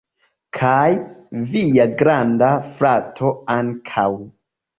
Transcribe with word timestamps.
Kaj 0.59 0.87
via 1.51 1.85
granda 1.99 2.49
frato 2.79 3.35
ankaŭ 3.59 4.09